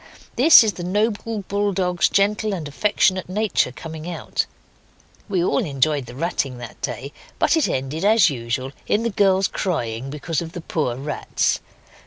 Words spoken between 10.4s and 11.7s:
of the poor rats.